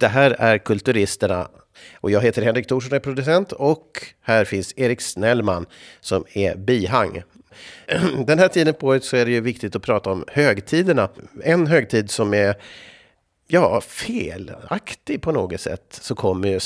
[0.00, 1.48] det här är Kulturisterna.
[2.00, 5.66] Och jag heter Henrik Thorsson, är producent och här finns Erik Snellman
[6.00, 7.22] som är bihang.
[8.26, 11.08] Den här tiden på året så är det ju viktigt att prata om högtiderna.
[11.44, 12.54] En högtid som är
[13.46, 16.60] ja, felaktig på något sätt så kommer ju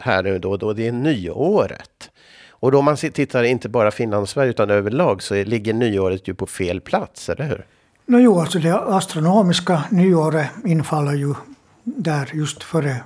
[0.00, 2.10] här nu då, då det är nyåret.
[2.50, 6.34] Och då man tittar inte bara Finland och Sverige utan överlag så ligger nyåret ju
[6.34, 7.66] på fel plats, eller hur?
[8.06, 11.34] No, jo, alltså det astronomiska nyåret infaller ju
[11.96, 13.02] där just före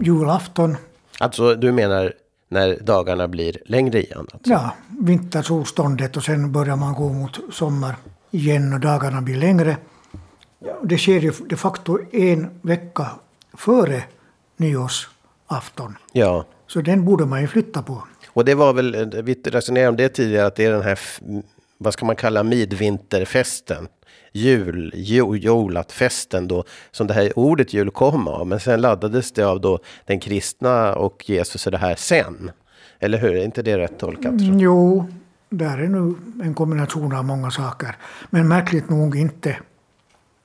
[0.00, 0.76] julafton.
[1.18, 2.12] Alltså du menar
[2.48, 4.26] när dagarna blir längre igen?
[4.32, 4.50] Alltså.
[4.50, 7.96] Ja, vintersolståndet och sen börjar man gå mot sommar
[8.30, 9.76] igen och dagarna blir längre.
[10.82, 13.10] Det sker ju de facto en vecka
[13.54, 14.02] före
[14.56, 15.96] nyårsafton.
[16.12, 16.44] Ja.
[16.66, 18.02] Så den borde man ju flytta på.
[18.28, 20.98] Och det var väl, vi resonerade om det tidigare, att det är den här,
[21.78, 23.88] vad ska man kalla midvinterfesten?
[24.32, 28.46] Jul, julatfesten då, som det här ordet jul kom av.
[28.46, 32.50] Men sen laddades det av då den kristna och Jesus och det här sen.
[32.98, 33.36] Eller hur?
[33.36, 34.40] Är inte det rätt tolkat?
[34.40, 35.06] Mm, jo,
[35.50, 37.96] där är nu en kombination av många saker.
[38.30, 39.56] Men märkligt nog inte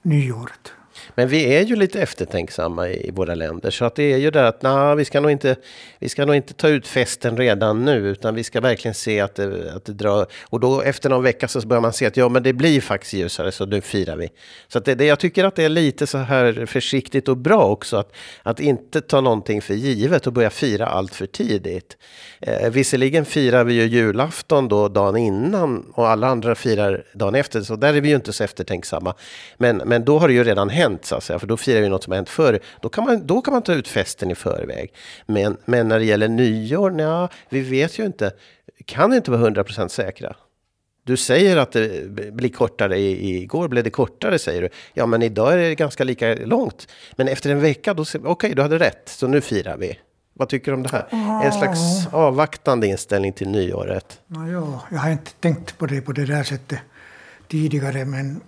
[0.02, 0.75] nyåret.
[1.16, 3.72] Men vi är ju lite eftertänksamma i, våra länder.
[3.72, 5.56] Så att det är ju det att nah, vi, ska nog inte,
[6.00, 8.10] vi ska nog inte ta ut festen redan nu.
[8.10, 10.28] Utan vi ska verkligen se att det, att det drar.
[10.44, 13.14] Och då efter någon vecka så börjar man se att ja, men det blir faktiskt
[13.14, 14.30] ljusare så nu firar vi.
[14.68, 17.66] Så att det, det, jag tycker att det är lite så här försiktigt och bra
[17.66, 17.98] också.
[17.98, 18.12] Att,
[18.44, 21.98] att inte ta någonting för givet och börja fira allt för tidigt.
[22.40, 27.62] Eh, visserligen firar vi ju julafton då dagen innan och alla andra firar dagen efter.
[27.62, 29.14] Så där är vi ju inte så eftertänksamma.
[29.58, 31.82] Men, men då har det ju redan hänt hänt, så att säga, för då firar
[31.82, 32.60] vi något som har hänt förr.
[32.82, 34.94] Då kan man, då kan man ta ut festen i förväg.
[35.26, 38.32] Men, men när det gäller nyår, ja, vi vet ju inte.
[38.86, 40.36] Kan inte vara 100% säkra.
[41.04, 44.70] Du säger att det blir kortare, igår blev det kortare säger du.
[44.94, 46.88] Ja men idag är det ganska lika långt.
[47.16, 50.00] Men efter en vecka, då okej okay, du hade rätt, så nu firar vi.
[50.34, 51.06] Vad tycker du om det här?
[51.46, 54.20] En slags avvaktande inställning till nyåret.
[54.28, 54.48] ja,
[54.92, 56.80] jag har inte tänkt på det på det där sättet
[57.48, 58.42] tidigare men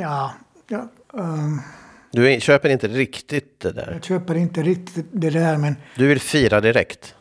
[0.00, 0.32] ja,
[0.68, 1.60] jag Um,
[2.12, 3.92] du köper inte riktigt det där?
[3.92, 5.76] Jag köper inte riktigt det där men...
[5.96, 7.14] Du vill fira direkt?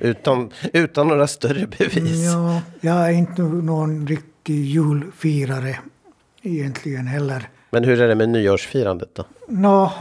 [0.00, 2.24] Utan, utan några större bevis?
[2.24, 5.78] Ja, jag är inte någon riktig julfirare
[6.42, 7.48] egentligen heller.
[7.70, 9.24] Men hur är det med nyårsfirandet då?
[9.48, 9.92] Nå,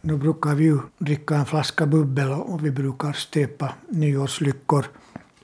[0.00, 4.86] nu brukar vi ju dricka en flaska bubbel och vi brukar stöpa nyårslyckor.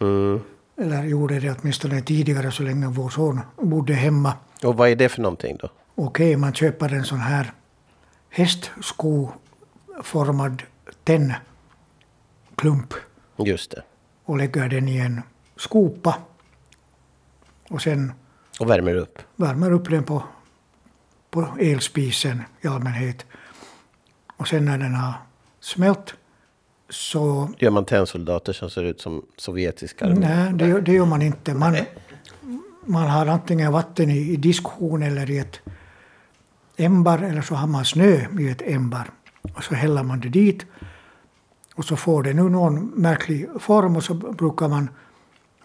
[0.01, 0.41] Mm.
[0.81, 4.33] Eller gjorde det åtminstone tidigare så länge vår son bodde hemma.
[4.63, 5.69] Och vad är det för någonting då?
[5.95, 7.53] Okej, man köper en sån här
[8.31, 10.63] hästskoformad
[11.05, 12.95] tennklump.
[13.37, 13.83] Just det.
[14.25, 15.23] Och lägger den i en
[15.57, 16.17] skopa.
[17.69, 18.13] Och sen...
[18.61, 19.19] Och värmer upp?
[19.37, 20.23] Värmer upp den på,
[21.31, 23.27] på elspisen i allmänhet.
[24.37, 25.13] Och sen när den har
[25.61, 26.15] smält
[26.89, 27.51] så...
[27.59, 30.07] Gör man tennsoldater som ser ut som sovjetiska?
[30.07, 31.55] Nej, det, det gör man inte.
[31.55, 31.77] Man,
[32.85, 35.61] man har antingen vatten i, i diskhon eller i ett
[36.77, 39.11] ämbar eller så har man snö i ett ämbar.
[39.55, 40.67] Och så häller man det dit.
[41.75, 44.89] Och så får det nu någon märklig form och så brukar man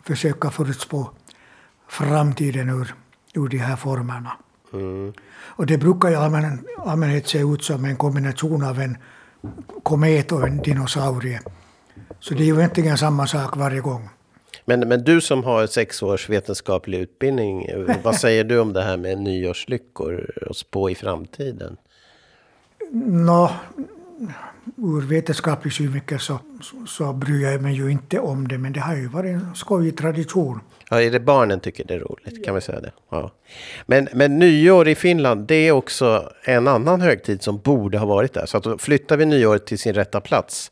[0.04, 1.10] försöka förutspå
[1.88, 2.96] framtiden ur,
[3.34, 4.32] ur de här formerna.
[4.74, 5.14] Mm.
[5.60, 8.98] Och det brukar i allmän, allmänhet se ut som en kombination av en
[9.84, 11.42] komet och en dinosaurie.
[12.20, 14.10] Så det är ju egentligen samma sak varje gång.
[14.70, 17.68] Men, men du som har sex års vetenskaplig utbildning,
[18.04, 21.78] vad säger du om det här med nyårslyckor och spå i framtiden?
[22.92, 23.52] Nå,
[24.78, 28.80] ur vetenskaplig synvinkel så, så, så bryr jag mig ju inte om det, men det
[28.80, 30.60] har ju varit en skojig tradition.
[30.90, 32.46] Ja, är det barnen tycker det är roligt?
[32.46, 32.92] Kan vi säga det?
[33.10, 33.32] Ja.
[33.86, 38.34] Men, men nyår i Finland, det är också en annan högtid som borde ha varit
[38.34, 38.46] där.
[38.46, 40.72] Så att flyttar vi nyåret till sin rätta plats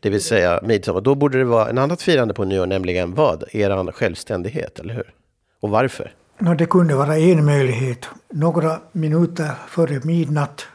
[0.00, 1.00] det vill säga midsommar.
[1.00, 3.44] Då borde det vara en annat firande på nyår, nämligen vad?
[3.52, 5.14] Er självständighet, eller hur?
[5.60, 6.14] Och varför?
[6.38, 8.08] No, det kunde vara en möjlighet.
[8.28, 10.66] Några minuter före midnatt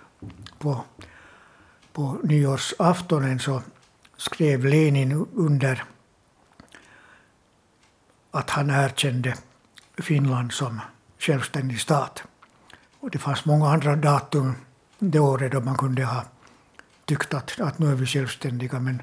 [0.59, 0.81] på,
[1.93, 3.61] på nyårsaftonen så
[4.17, 5.83] skrev Lenin under
[8.31, 9.33] att han erkände
[9.97, 10.81] Finland som
[11.19, 12.23] självständig stat.
[12.99, 14.55] Och det fanns många andra datum
[14.99, 16.23] det året då man kunde ha
[17.07, 19.01] tyckt att, att nu är vi självständiga men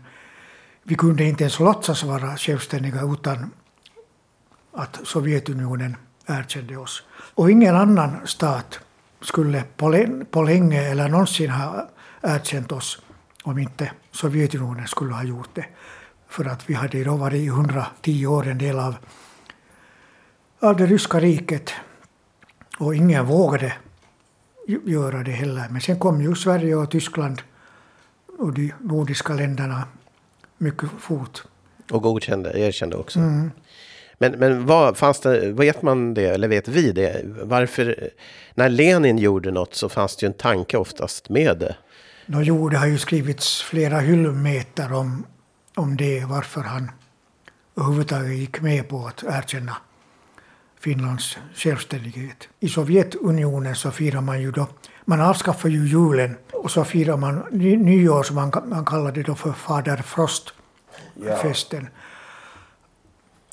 [0.83, 3.51] vi kunde inte ens låtsas vara självständiga utan
[4.73, 5.97] att Sovjetunionen
[6.27, 7.03] erkände oss.
[7.35, 8.81] Och ingen annan stat
[9.21, 11.89] skulle på, på länge eller någonsin ha
[12.23, 13.03] erkänt oss
[13.45, 15.67] om inte Sovjetunionen skulle ha gjort det.
[16.29, 18.95] För att vi hade då varit i 110 år en del av,
[20.61, 21.73] av det ryska riket
[22.79, 23.73] och ingen vågade
[24.85, 25.69] göra det heller.
[25.71, 27.43] Men sen kom ju Sverige och Tyskland
[28.39, 29.89] och de nordiska länderna
[30.59, 31.43] mycket fort.
[31.91, 33.19] Och godkände, erkände också.
[33.19, 33.51] Mm.
[34.19, 37.23] Men, men vad, fanns det, vet man det, eller vet vi det?
[37.25, 38.11] Varför,
[38.55, 41.77] när Lenin gjorde något så fanns det ju en tanke oftast med det.
[42.27, 45.27] No, jo, det har ju skrivits flera hyllmeter om,
[45.75, 46.91] om det, varför han
[47.77, 49.77] överhuvudtaget gick med på att erkänna
[50.81, 52.49] Finlands självständighet.
[52.61, 54.67] I Sovjetunionen så firar man ju då,
[55.05, 59.35] man avskaffar ju julen och så firar man nyår som man, man kallar det då
[59.35, 61.89] för Fader Frost-festen.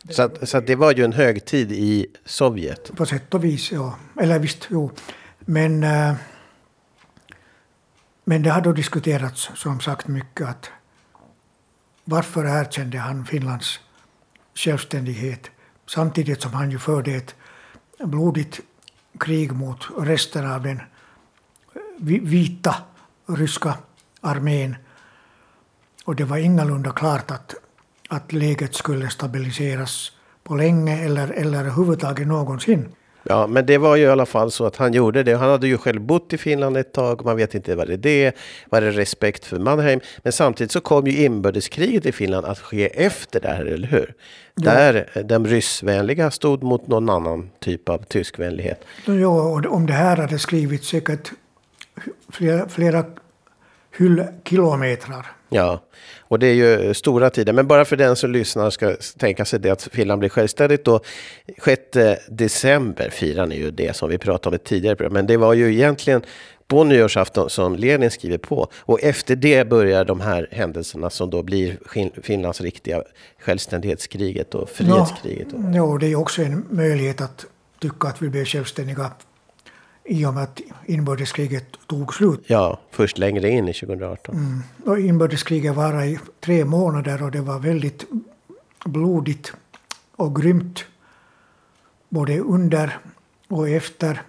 [0.02, 0.14] Ja.
[0.14, 2.96] Så, att, så att det var ju en högtid i Sovjet?
[2.96, 3.96] På sätt och vis, ja.
[4.22, 4.92] Eller visst, jo.
[5.40, 6.14] Men, äh,
[8.26, 10.72] men det har då diskuterats som sagt mycket att
[12.04, 13.80] varför erkände han Finlands
[14.56, 15.52] självständighet
[15.88, 17.36] samtidigt som han ju förde ett
[18.04, 18.60] blodigt
[19.20, 20.82] krig mot resten av den
[22.00, 22.76] vita
[23.26, 23.74] ryska
[24.22, 24.76] armén.
[26.06, 27.56] Och det var ingalunda klart att,
[28.10, 30.12] att läget skulle stabiliseras
[30.44, 32.90] på länge eller, eller överhuvudtaget någonsin.
[33.24, 35.34] Ja, men det var ju i alla fall så att han gjorde det.
[35.34, 37.26] Han hade ju själv bott i Finland ett tag.
[37.26, 38.36] Man vet inte vad det är det.
[38.70, 40.00] Var det respekt för Mannheim?
[40.24, 44.14] Men samtidigt så kom ju inbördeskriget i Finland att ske efter det här, eller hur?
[44.56, 44.72] Ja.
[44.72, 48.86] Där de ryssvänliga stod mot någon annan typ av tyskvänlighet.
[49.06, 51.32] Ja, och om det här hade skrivits säkert
[52.30, 53.06] flera, flera
[53.98, 55.26] hyllkilometrar.
[55.50, 55.82] Ja,
[56.20, 57.54] och det är ju stora tider.
[57.54, 61.00] Men bara för den som lyssnar ska tänka sig det att Finland blir självständigt då.
[61.66, 61.82] 6
[62.28, 65.74] december firar ni ju det som vi pratade om i tidigare Men det var ju
[65.74, 66.22] egentligen
[66.68, 68.68] på nyårsafton som Lenin skriver på.
[68.76, 71.78] Och efter det börjar de här händelserna som då blir
[72.22, 73.04] Finlands riktiga
[73.40, 75.48] självständighetskriget och frihetskriget.
[75.52, 77.46] Ja, ja det är också en möjlighet att
[77.80, 79.12] tycka att vi blir självständiga
[80.12, 82.44] i och med att inbördeskriget tog slut.
[82.48, 84.36] Ja, först längre in i 2018.
[84.36, 84.62] Mm.
[84.86, 88.06] Och inbördeskriget varade i tre månader och det var väldigt
[88.86, 89.54] blodigt
[90.16, 90.86] och grymt
[92.10, 92.98] både under
[93.48, 94.22] och efter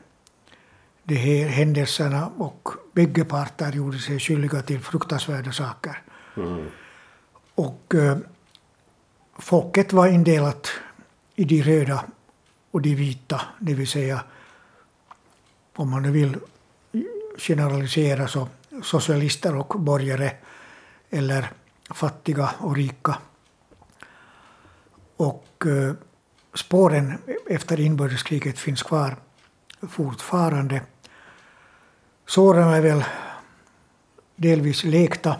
[1.05, 6.03] de här händelserna och bägge parter gjorde sig skyldiga till fruktansvärda saker.
[6.37, 6.67] Mm.
[7.55, 8.19] Och eh,
[9.39, 10.71] folket var indelat
[11.37, 12.05] i de röda
[12.71, 14.21] och de vita, det vill säga
[15.77, 16.39] om man nu vill
[17.39, 18.49] generalisera så
[18.83, 20.33] socialister och borgare
[21.11, 21.53] eller
[21.91, 23.19] fattiga och rika.
[25.17, 25.95] Och eh,
[26.55, 29.17] spåren efter inbördeskriget finns kvar
[29.89, 30.83] fortfarande.
[32.27, 33.05] Såren är väl
[34.37, 35.37] delvis lekta,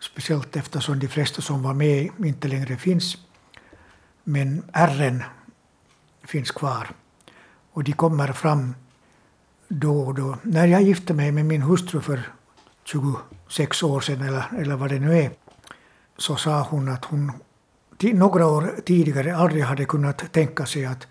[0.00, 3.16] speciellt eftersom de flesta som var med inte längre finns.
[4.24, 5.22] Men ärren
[6.22, 6.90] finns kvar
[7.72, 8.74] och de kommer fram
[9.68, 10.38] då och då.
[10.42, 12.22] När jag gifte mig med min hustru för
[12.84, 15.30] 26 år sedan, eller, eller vad det nu är,
[16.18, 17.32] så sa hon att hon
[18.00, 21.06] några år tidigare aldrig hade kunnat tänka sig att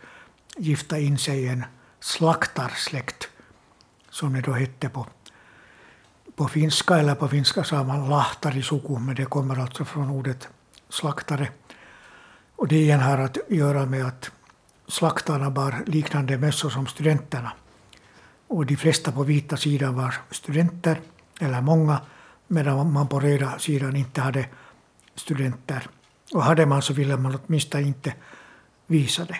[0.57, 1.65] gifta in sig i en
[2.00, 3.29] slaktarsläkt,
[4.09, 5.07] som det då hette på,
[6.35, 10.47] på finska, eller på finska sa man lahtarisuku, men det kommer alltså från ordet
[10.89, 11.50] slaktare.
[12.55, 14.31] Och det igen har att göra med att
[14.88, 17.51] slaktarna bar liknande mössor som studenterna.
[18.53, 21.01] Och de flesta på vita sidan var studenter,
[21.39, 22.01] eller många,
[22.48, 24.45] medan man på röda sidan inte hade
[25.15, 25.88] studenter.
[26.33, 28.13] Och hade man så ville man åtminstone inte
[28.88, 29.38] visa det.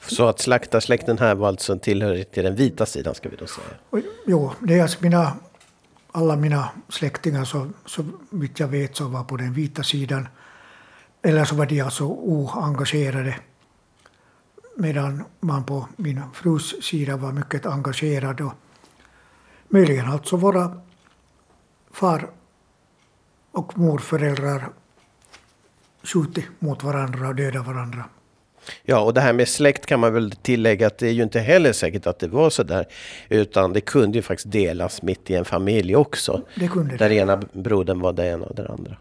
[0.00, 3.66] Så att slaktarsläkten här var alltså tillhörig till den vita sidan ska vi då säga?
[3.90, 5.32] Och, jo, det är alltså mina,
[6.12, 10.28] alla mina släktingar så, så vitt jag vet så var på den vita sidan.
[11.22, 13.34] Eller så var de alltså oengagerade
[14.78, 18.52] medan man på min frus sida var mycket engagerad och
[19.68, 20.80] möjligen alltså våra
[21.90, 22.30] far
[23.52, 24.68] och morföräldrar
[26.02, 28.04] skjutit mot varandra och dödat varandra.
[28.82, 31.40] Ja, och det här med släkt kan man väl tillägga att det är ju inte
[31.40, 32.86] heller säkert att det var så där.
[33.28, 36.42] Utan det kunde ju faktiskt delas mitt i en familj också.
[36.54, 37.14] Det kunde där det.
[37.14, 38.96] ena brodern var det ena och det andra.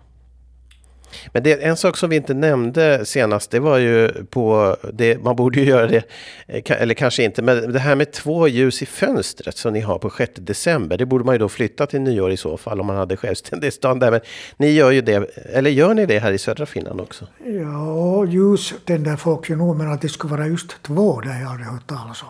[1.34, 5.36] Men det, en sak som vi inte nämnde senast, det var ju på, det, man
[5.36, 6.04] borde ju göra det,
[6.48, 10.00] eh, eller kanske inte, men det här med två ljus i fönstret som ni har
[10.00, 12.88] på 6 december, det borde man ju då flytta till nyår i så fall om
[12.88, 14.12] man hade självständighetsdagen där.
[14.12, 14.20] Men
[14.58, 17.28] ni gör ju det, eller gör ni det här i södra Finland också?
[17.46, 21.42] Ja, ljus tänder folk ju nog, men att det skulle vara just två, det har
[21.42, 22.30] jag aldrig hört talas om.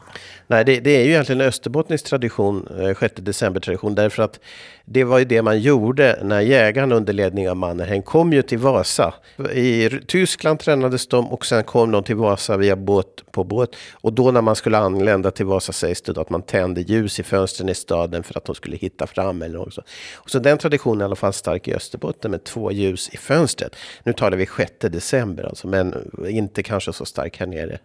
[0.49, 2.67] Nej, det, det, är ju egentligen österbottnisk tradition,
[2.99, 4.39] 6 eh, december tradition, därför att
[4.85, 8.57] det var ju det man gjorde när jägaren under ledning av Mannerheim kom ju till
[8.71, 9.13] Vasa.
[9.53, 13.75] I Tyskland tränades de och sen kom de till Vasa via båt på båt.
[13.93, 17.23] Och då när man skulle anlända till Vasa sägs det att man tände ljus i
[17.23, 19.81] fönstren i staden för att de skulle hitta fram eller något så.
[20.15, 23.17] Och så den traditionen är i alla fall stark i Österbotten med två ljus i
[23.17, 23.75] fönstret.
[24.03, 27.79] Nu talar vi 6 december alltså, men inte kanske så stark här nere.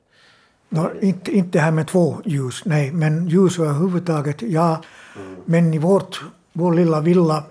[0.69, 4.83] No, inte, inte här med två ljus, nej, men ljus överhuvudtaget, ja.
[5.17, 5.37] Mm.
[5.45, 6.23] Men i vårt,
[6.53, 7.45] vår lilla villa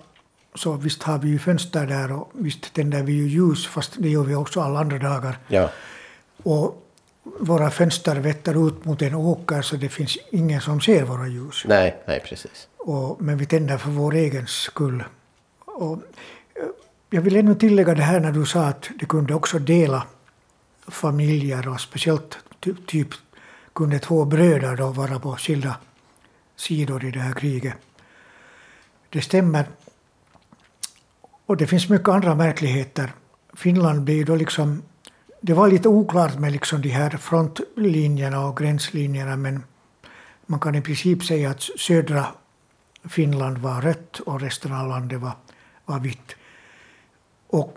[0.54, 4.08] så visst har vi ju fönster där och visst tänder vi ju ljus, fast det
[4.08, 5.38] gör vi också alla andra dagar.
[5.48, 5.70] Ja.
[6.42, 6.88] Och
[7.22, 11.64] våra fönster vetter ut mot en åker så det finns ingen som ser våra ljus.
[11.66, 12.68] Nej, nej precis.
[12.76, 15.04] Och, men vi tänder för vår egen skull.
[15.58, 16.66] Och, eh,
[17.10, 20.06] jag vill ännu tillägga det här när du sa att det kunde också dela
[20.88, 23.08] familjer och speciellt typ, typ
[23.72, 25.76] kunde två bröder då vara på skilda
[26.56, 27.74] sidor i det här kriget.
[29.08, 29.66] Det stämmer
[31.46, 33.12] och det finns mycket andra märkligheter.
[33.54, 34.82] Finland blir då liksom...
[35.40, 39.64] Det var lite oklart med liksom de här frontlinjerna och gränslinjerna men
[40.46, 42.26] man kan i princip säga att södra
[43.04, 45.32] Finland var rött och resten av landet var,
[45.84, 46.36] var vitt.
[47.46, 47.76] Och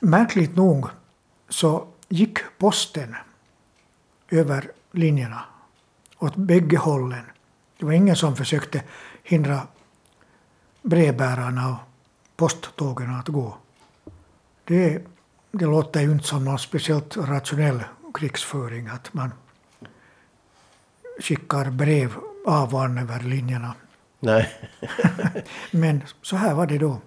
[0.00, 0.86] märkligt nog
[1.48, 3.16] så gick posten
[4.30, 5.44] över linjerna
[6.18, 7.24] åt bägge hållen.
[7.78, 8.82] Det var ingen som försökte
[9.22, 9.66] hindra
[10.82, 11.85] brevbärarna och
[12.36, 13.56] posttågen att gå.
[14.64, 15.02] Det,
[15.50, 19.32] det låter ju inte som någon speciellt rationell krigsföring att man
[21.20, 22.14] skickar brev
[22.46, 23.74] av och an över linjerna.
[24.20, 24.52] Nej.
[25.70, 27.00] Men så här var det då.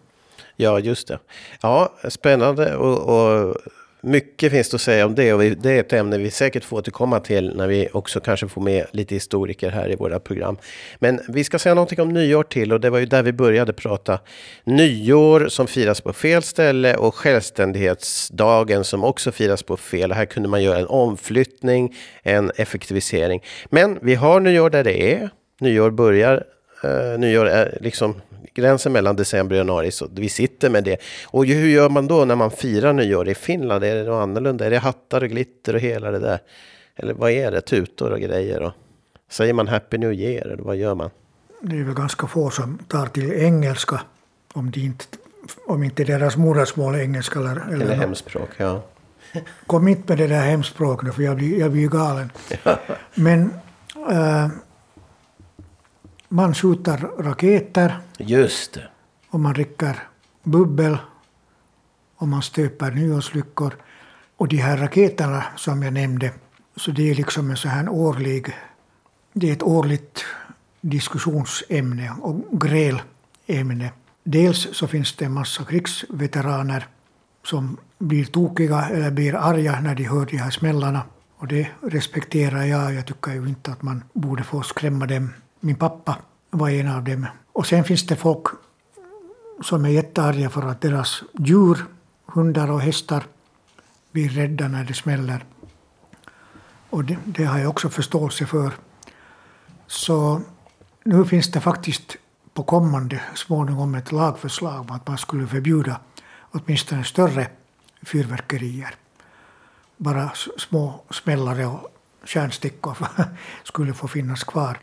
[0.55, 1.19] Ja, just det.
[1.61, 3.55] Ja, spännande och, och
[4.01, 6.77] mycket finns det att säga om det och det är ett ämne vi säkert får
[6.77, 10.57] återkomma till när vi också kanske får med lite historiker här i våra program.
[10.99, 13.73] Men vi ska säga någonting om nyår till och det var ju där vi började
[13.73, 14.19] prata.
[14.63, 20.11] Nyår som firas på fel ställe och självständighetsdagen som också firas på fel.
[20.11, 23.43] Här kunde man göra en omflyttning, en effektivisering.
[23.69, 25.29] Men vi har nyår där det är.
[25.59, 26.43] Nyår börjar,
[26.83, 28.15] eh, nyår är liksom
[28.59, 30.97] gränsen mellan december och januari, så vi sitter med det.
[31.25, 33.83] Och hur gör man då när man firar nyår i Finland?
[33.83, 34.65] Är det något annorlunda?
[34.65, 36.39] Är det hattar och glitter och hela det där?
[36.95, 37.61] Eller vad är det?
[37.61, 38.61] Tutor och grejer?
[38.61, 38.71] Och...
[39.29, 41.09] Säger man Happy New Year eller vad gör man?
[41.61, 44.01] Det är väl ganska få som tar till engelska
[44.53, 45.05] om, de inte,
[45.67, 47.39] om inte deras modersmål är engelska.
[47.39, 48.83] Eller, eller, eller hemspråk, ja.
[49.67, 52.31] Kom inte med det där hemspråket för jag blir, jag blir galen.
[53.15, 53.53] Men
[54.09, 54.47] äh,
[56.29, 57.99] man skjuter raketer.
[58.17, 58.87] Just det.
[59.29, 60.03] Och man dricker
[60.43, 60.97] bubbel.
[62.15, 63.75] Och man stöper nyårslyckor.
[64.37, 66.31] Och de här raketerna som jag nämnde,
[66.75, 68.55] så det är liksom en så här årlig...
[69.33, 70.25] Det är ett årligt
[70.81, 73.91] diskussionsämne och grälämne.
[74.23, 76.87] Dels så finns det en massa krigsveteraner
[77.43, 81.01] som blir tokiga eller blir arga när de hör de här smällarna.
[81.37, 82.93] Och det respekterar jag.
[82.93, 86.17] Jag tycker ju inte att man borde få skrämma dem min pappa
[86.49, 87.27] var en av dem.
[87.53, 88.47] Och sen finns det folk
[89.61, 91.85] som är jättearga för att deras djur,
[92.25, 93.23] hundar och hästar,
[94.11, 95.45] blir rädda när det smäller.
[96.89, 98.71] Och det, det har jag också förståelse för.
[99.87, 100.41] Så
[101.03, 102.17] nu finns det faktiskt
[102.53, 105.99] på kommande småningom ett lagförslag om att man skulle förbjuda
[106.51, 107.47] åtminstone större
[108.01, 108.95] fyrverkerier.
[109.97, 111.87] Bara små smällare och
[112.23, 112.97] kärnstickor
[113.63, 114.77] skulle få finnas kvar.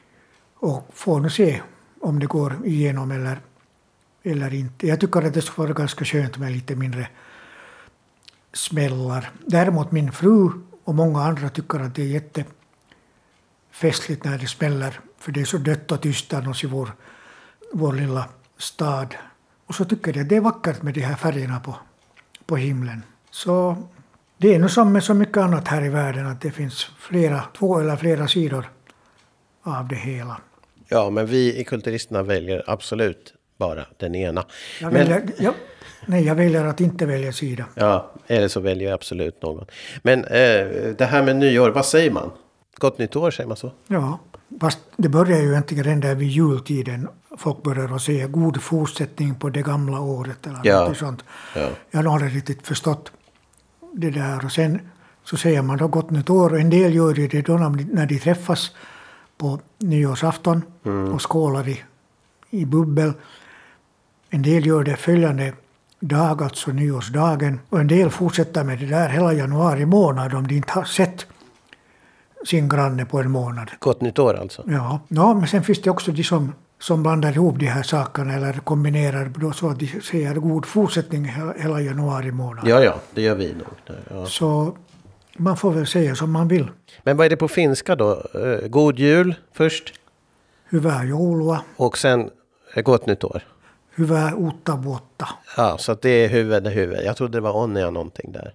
[0.59, 1.63] Och får nu se
[2.01, 3.41] om det går igenom eller,
[4.23, 4.87] eller inte.
[4.87, 7.09] Jag tycker att det skulle vara ganska skönt med lite mindre
[8.53, 9.31] smällar.
[9.47, 10.51] Däremot min fru
[10.85, 15.01] och många andra tycker att det är jättefestligt när det smäller.
[15.19, 16.93] För det är så dött och tyst annars i vår,
[17.73, 19.15] vår lilla stad.
[19.67, 21.77] Och så tycker jag att det är vackert med de här färgerna på,
[22.47, 23.03] på himlen.
[23.31, 23.77] Så
[24.39, 27.43] det är nu som med så mycket annat här i världen att det finns flera,
[27.59, 28.71] två eller flera sidor
[29.67, 30.41] av det hela.
[30.89, 34.45] Ja, men vi i Kulturisterna väljer absolut bara den ena.
[34.81, 35.55] Jag väljer, men, jag,
[36.07, 37.65] nej, jag väljer att inte välja sida.
[37.75, 39.67] Ja, eller så väljer jag absolut någon.
[40.03, 40.67] Men eh,
[40.99, 42.31] det här med nyår, vad säger man?
[42.75, 43.73] Gott nytt år, säger man så?
[43.87, 44.19] Ja,
[44.61, 47.09] fast det börjar ju egentligen redan där vid jultiden.
[47.39, 50.89] Folk börjar att säga god fortsättning på det gamla året eller ja.
[50.89, 51.25] något sånt.
[51.55, 51.69] Ja.
[51.91, 53.13] Jag har aldrig riktigt förstått
[53.95, 54.45] det där.
[54.45, 54.81] Och sen
[55.25, 56.53] så säger man då gott nytt år.
[56.53, 58.73] Och en del gör det då när de träffas
[59.39, 61.13] på nyårsafton mm.
[61.13, 61.83] och skålar i,
[62.51, 63.13] i bubbel.
[64.31, 65.53] En del gör det följande
[66.01, 67.61] dag, alltså nyårsdagen.
[67.69, 71.27] Och en del fortsätter med det där hela januari månad om de inte har sett
[72.47, 73.71] sin granne på en månad.
[73.79, 74.63] Gott nytt år alltså?
[74.67, 78.35] Ja, ja men sen finns det också de som som blandar ihop de här sakerna
[78.35, 82.69] eller kombinerar då så att de säger god fortsättning he- hela januari månad.
[82.69, 83.97] Ja, ja, det gör vi nog.
[84.11, 84.27] Ja.
[84.27, 84.77] Så
[85.39, 86.71] man får väl säga som man vill.
[87.03, 88.23] Men vad är det på finska då?
[88.35, 89.95] Eh, God jul först
[90.71, 92.31] Hyvää joulua, och sen
[92.85, 93.43] gott nytt år.
[93.99, 95.29] hyvää uutta vuotta.
[95.57, 97.01] Ja, så det är huvud, huvud.
[97.05, 98.55] Jag trodde det var onnea någonting där.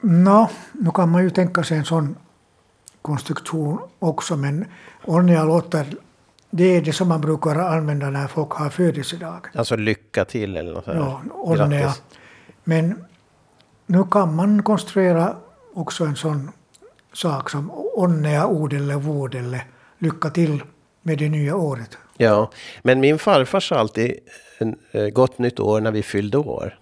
[0.00, 2.16] Nå, nu kan man ju tänka sig en sån
[3.02, 4.64] konstruktion också, men
[5.04, 5.86] onnea låter,
[6.50, 9.46] det är det som man brukar använda när folk har födelsedag.
[9.54, 10.96] Alltså lycka till eller något sånt.
[10.96, 11.92] Ja, onnea.
[12.64, 13.04] Men
[13.86, 15.36] nu kan man konstruera
[15.74, 16.50] också en sån
[17.12, 19.64] sak som onnea odelle vuodelle,
[19.98, 20.62] lycka till
[21.02, 21.98] med det nya året.
[22.16, 22.50] Ja,
[22.82, 24.14] men min farfar sa alltid
[24.58, 26.78] en, eh, gott nytt år när vi fyllde år.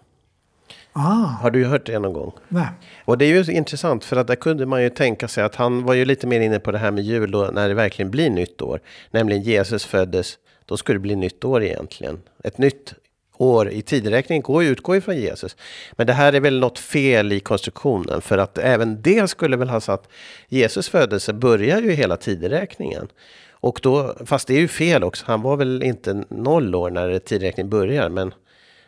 [0.93, 2.33] Ah, Har du hört det någon gång?
[2.49, 2.67] nej.
[3.05, 5.83] Och det är ju intressant för att där kunde man ju tänka sig att han
[5.85, 8.31] var ju lite mer inne på det här med jul då, när det verkligen blir
[8.31, 8.81] nytt år.
[9.11, 12.19] Nämligen Jesus föddes, då skulle det bli nytt år egentligen.
[12.45, 12.95] Ett nytt
[13.41, 15.57] år i tideräkningen går ju utgår ju från Jesus.
[15.93, 19.69] Men det här är väl något fel i konstruktionen för att även det skulle väl
[19.69, 20.09] ha satt
[20.49, 23.09] Jesus födelse börjar ju hela tideräkningen.
[23.51, 27.19] Och då, fast det är ju fel också, han var väl inte noll år när
[27.19, 28.35] tideräkningen börjar men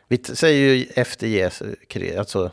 [0.09, 1.69] vi säger ju efter Jesus,
[2.19, 2.51] alltså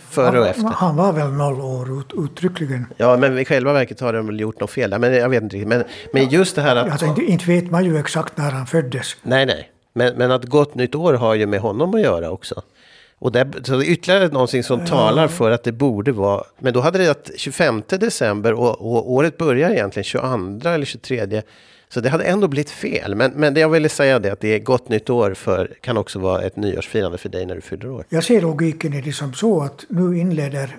[0.00, 0.62] före och efter.
[0.62, 2.86] Han, han var väl noll år ut, uttryckligen.
[2.96, 4.98] Ja, men i själva verket har de väl gjort något fel där.
[4.98, 5.68] Men jag vet inte riktigt.
[5.68, 6.90] Men, men just det här att...
[6.90, 9.16] Alltså, inte, inte vet man ju exakt när han föddes.
[9.22, 9.70] Nej, nej.
[9.96, 12.62] Men, men att gott nytt år har ju med honom att göra också.
[13.18, 16.44] Och det, så ytterligare någonting som talar för att det borde vara...
[16.58, 21.42] Men då hade det varit 25 december och, och året börjar egentligen 22 eller 23.
[21.88, 23.14] Så det hade ändå blivit fel.
[23.14, 25.96] Men, men det jag ville säga det att det är gott nytt år för kan
[25.96, 28.04] också vara ett nyårsfirande för dig när du fyller år.
[28.08, 30.76] Jag ser logiken i det som så att nu inleder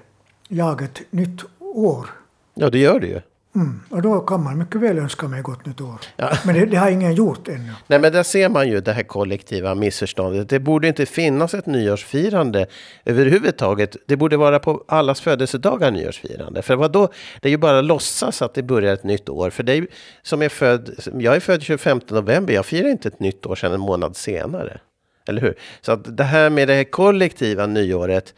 [0.48, 2.06] jag ett nytt år.
[2.54, 3.22] Ja, det gör det ju.
[3.58, 3.82] Mm.
[3.90, 5.96] Och då kan man mycket väl önska mig gott nytt år.
[6.16, 6.38] Ja.
[6.46, 7.72] Men det, det har ingen gjort ännu.
[7.88, 10.50] Nej, men där ser man ju det här kollektiva missförståndet.
[10.50, 12.68] Det borde inte finnas ett nyårsfirande
[13.06, 13.96] överhuvudtaget.
[14.06, 16.62] Det borde vara på allas födelsedagar nyårsfirande.
[16.62, 17.10] För vad då?
[17.42, 19.50] Det är ju bara att låtsas att det börjar ett nytt år.
[19.50, 19.88] För dig
[20.22, 20.90] som är född,
[21.20, 24.80] jag är född 25 november, jag firar inte ett nytt år sedan en månad senare.
[25.28, 25.56] Eller hur?
[25.82, 28.34] Så att det här med det här kollektiva nyåret,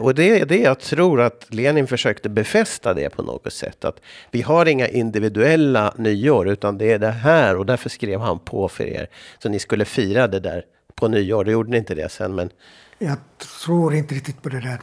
[0.00, 3.84] Och det är det jag tror att Lenin försökte befästa det på något sätt.
[3.84, 8.38] Att vi har inga individuella nyår utan det är det här och därför skrev han
[8.38, 9.06] på för er.
[9.38, 10.64] Så ni skulle fira det där
[10.94, 11.44] på nyår.
[11.44, 12.50] Det gjorde ni inte det sen men
[12.98, 13.16] Jag
[13.64, 14.80] tror inte riktigt på det där.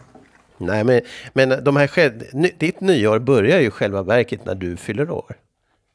[0.57, 1.01] Nej men,
[1.33, 2.23] men de här, själv-
[2.57, 5.35] ditt nyår börjar ju själva verket när du fyller år.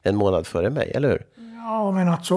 [0.03, 1.25] En månad före mig, eller hur?
[1.55, 2.33] Ja, men alltså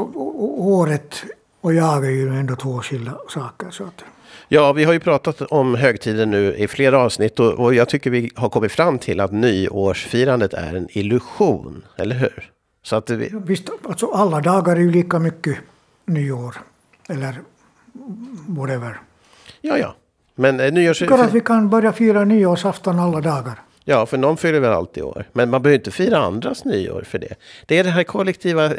[0.59, 1.25] året
[1.61, 3.71] och jag är ju ändå två skilda saker.
[3.71, 4.05] Så att,
[4.51, 8.11] Ja, vi har ju pratat om högtiden nu i flera avsnitt och, och jag tycker
[8.11, 12.51] vi har kommit fram till att nyårsfirandet är en illusion, eller hur?
[12.83, 15.59] Så att vi, visst, alltså alla dagar är ju lika mycket
[16.05, 16.55] nyår.
[17.09, 17.41] Eller
[18.47, 19.01] whatever.
[19.61, 19.95] ja, ja.
[20.35, 20.99] Men eh, nyårs...
[20.99, 23.61] Tycker att vi kan börja fira nyårsafton alla dagar.
[23.91, 25.25] Ja, för någon fyller väl alltid år.
[25.33, 27.35] Men man behöver inte fira andras nyår för det.
[27.67, 28.73] Det är den här kollektiva eh,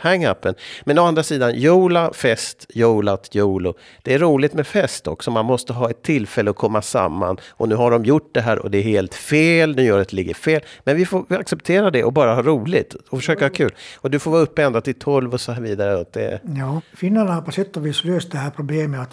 [0.00, 0.54] hang-upen.
[0.84, 3.74] Men å andra sidan, jola, fest, jolat, jolo.
[4.02, 5.30] Det är roligt med fest också.
[5.30, 7.36] Man måste ha ett tillfälle att komma samman.
[7.50, 9.76] Och nu har de gjort det här och det är helt fel.
[9.76, 10.60] Nyåret ligger fel.
[10.84, 13.74] Men vi får acceptera det och bara ha roligt och försöka ha kul.
[13.96, 16.04] Och du får vara uppe ända till tolv och så här vidare.
[16.12, 19.08] Det, Ja, finnarna har på sätt och vis löst det här problemet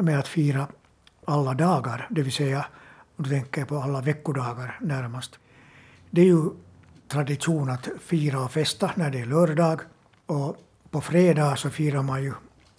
[0.00, 0.66] med att fira
[1.24, 2.66] alla dagar, det vill säga,
[3.18, 5.38] och då tänker jag på alla veckodagar närmast.
[6.10, 6.50] Det är ju
[7.08, 9.80] tradition att fira och festa när det är lördag
[10.26, 10.56] och
[10.90, 12.32] på fredag så firar man ju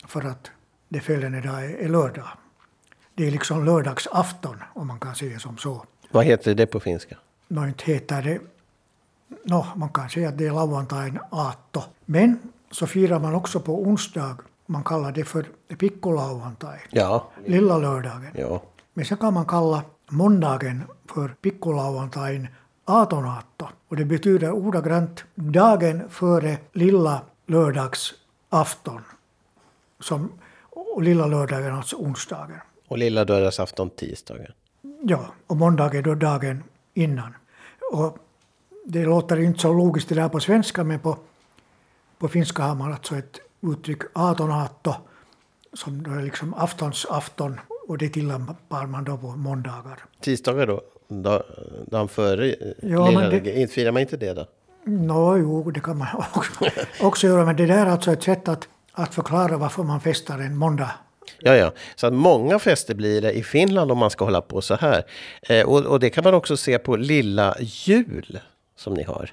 [0.08, 0.52] för att
[0.90, 2.28] det följande dag är lördag.
[3.16, 5.86] Det är liksom lördagsafton om man kan säga som så.
[6.12, 7.16] vad heter det på finska?
[7.48, 8.40] Nå, inte heter det...
[9.44, 11.82] Nå, man kan säga att det är lauantain aatto.
[12.06, 12.40] Men
[12.72, 14.38] så firar man också på onsdag.
[14.66, 15.44] Man kallar det för
[15.78, 18.32] pikkulauantai, Ja, lilla lördagen.
[18.36, 18.62] ja.
[18.94, 22.48] Men sen kan man kalla måndagen för pikkulauantain
[22.86, 23.68] aatonatto.
[23.88, 29.02] Och det betyder ordagrant dagen före lilla lördagsafton.
[30.00, 30.32] Som,
[30.70, 32.60] och lilla lördagen alltså onsdagen.
[32.88, 34.52] Och lilla lördagsafton tisdagen.
[35.02, 37.34] Ja, och måndag är då dagen innan.
[37.92, 38.18] Och
[38.86, 41.18] det låter inte så logiskt det där på svenska, men på,
[42.18, 44.94] på finska har man alltså ett uttryck atonaatto,
[45.74, 50.00] som då är liksom aftonsafton, och det tillämpar man då på måndagar.
[50.22, 50.82] Tisdagar då?
[51.08, 51.44] Da-
[51.88, 52.56] Dagen före?
[52.82, 54.46] Ja, det- inte Firar man inte det då?
[54.86, 56.52] Nå, jo, det kan man också,
[57.02, 60.40] också göra, men det där är alltså ett sätt att, att förklara varför man festar
[60.40, 60.92] en måndag.
[61.40, 61.72] Ja, ja.
[61.96, 65.04] Så att många fester blir det i Finland om man ska hålla på så här.
[65.42, 68.40] Eh, och, och det kan man också se på lilla jul
[68.76, 69.32] som ni har.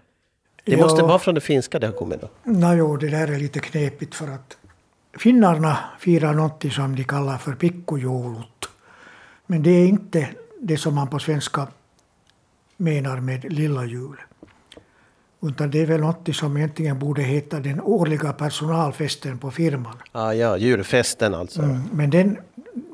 [0.65, 2.29] Det måste vara från det finska det har kommit då?
[2.43, 4.57] Nej, jo, det där är lite knepigt för att
[5.19, 8.69] finnarna firar något som de kallar för pikkujoulut.
[9.47, 10.29] Men det är inte
[10.61, 11.67] det som man på svenska
[12.77, 14.17] menar med lilla jul.
[15.43, 19.97] Utan det är väl något som egentligen borde heta den årliga personalfesten på firman.
[20.13, 21.63] Ah, ja, julfesten alltså.
[21.63, 22.39] Mm, men den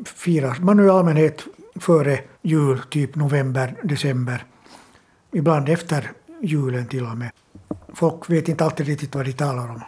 [0.04, 4.44] firas man i allmänhet före jul, typ november, december.
[5.32, 7.30] Ibland efter julen till och med.
[7.94, 9.82] Folk vet inte alltid riktigt vad de talar om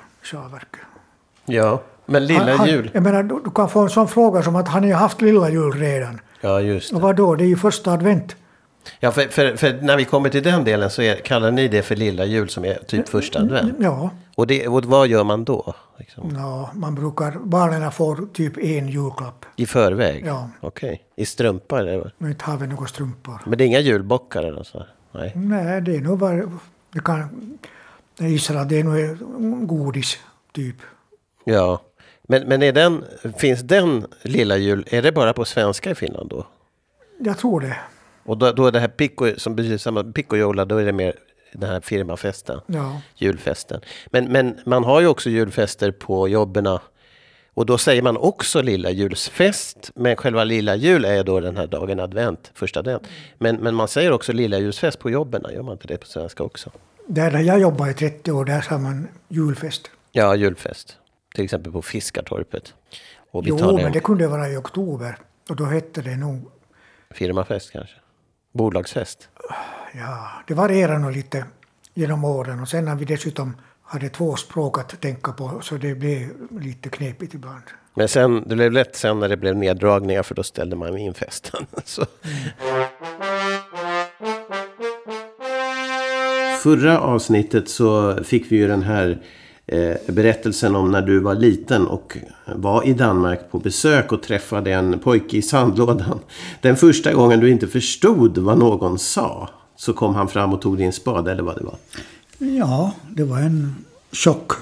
[1.44, 2.90] Ja, men lilla han, jul?
[2.94, 5.50] Jag menar, du, du, kan få en sån fråga som att han har haft lilla
[5.50, 6.20] jul redan.
[6.40, 6.96] Ja, just det.
[6.96, 7.34] Och vad då?
[7.34, 8.36] Det är ju första advent.
[9.00, 11.82] Ja, för, för, för, när vi kommer till den delen så är, kallar ni det
[11.82, 13.74] för lilla jul som är typ första advent?
[13.80, 14.10] Ja.
[14.36, 15.74] Och, det, och vad gör man då?
[15.98, 16.36] Liksom?
[16.36, 19.44] Ja, man brukar, barnen får typ en julklapp.
[19.56, 20.24] I förväg?
[20.26, 20.50] Ja.
[20.60, 20.88] Okej.
[20.88, 20.98] Okay.
[21.16, 22.12] I strumpor eller?
[22.18, 23.40] Men inte har vi några strumpor.
[23.46, 24.86] Men det är inga julbockar eller så?
[25.12, 25.32] Nej.
[25.34, 26.50] Nej, det är nog bara,
[26.92, 27.58] det kan,
[28.18, 30.18] jag gissar att det är nog godis
[30.52, 30.76] typ.
[31.44, 31.80] Ja.
[32.28, 33.04] Men, men är den,
[33.36, 36.46] finns den lilla jul, är det bara på svenska i Finland då?
[37.18, 37.76] Jag tror det.
[38.24, 41.14] Och då, då är det här Pico, som betyder samma, Picojola, då är det mer
[41.52, 42.60] den här firmafesten.
[42.66, 43.00] Ja.
[43.16, 43.80] Julfesten.
[44.06, 46.78] Men, men man har ju också julfester på jobben.
[47.54, 49.90] Och då säger man också lilla julsfest.
[49.94, 53.02] Men själva lilla jul är då den här dagen advent, första advent.
[53.38, 55.42] Men, men man säger också lilla julsfest på jobben.
[55.52, 56.70] Gör man inte det på svenska också?
[57.06, 59.90] Där jag jobbade i 30 år, där sa man julfest.
[60.12, 60.98] Ja, julfest.
[61.34, 62.74] Till exempel på Fiskartorpet.
[63.30, 65.16] Och vi jo, men det kunde vara i oktober.
[65.48, 66.50] Och då hette det nog...
[67.10, 67.96] Firmafest kanske?
[68.52, 69.28] Bolagsfest?
[69.94, 71.44] Ja, det varierar nog lite
[71.94, 75.94] genom åren och sen när vi dessutom hade två språk att tänka på så det
[75.94, 76.28] blev
[76.60, 77.62] lite knepigt ibland.
[77.94, 81.14] Men sen, det blev lätt sen när det blev neddragningar för då ställde man in
[81.14, 81.66] festen.
[86.60, 86.62] Mm.
[86.62, 89.18] Förra avsnittet så fick vi ju den här
[89.66, 94.72] Eh, berättelsen om när du var liten och var i Danmark på besök och träffade
[94.72, 96.18] en pojke i sandlådan.
[96.60, 100.78] Den första gången du inte förstod vad någon sa så kom han fram och tog
[100.78, 101.76] din spade eller vad det var.
[102.38, 103.74] Ja, det var en
[104.12, 104.52] chock.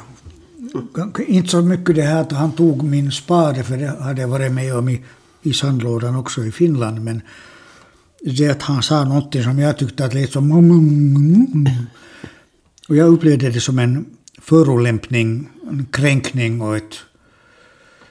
[1.27, 4.53] Inte så mycket det här att han tog min spade, för det hade jag varit
[4.53, 5.03] med om i,
[5.43, 7.05] i sandlådan också i Finland.
[7.05, 7.23] Men
[8.21, 10.53] det att han sa någonting som jag tyckte att lät som...
[10.53, 11.73] Mm, mm, mm,
[12.89, 14.07] och jag upplevde det som en
[14.43, 16.95] förolämpning, en kränkning och ett,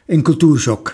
[0.06, 0.89] en kulturchock.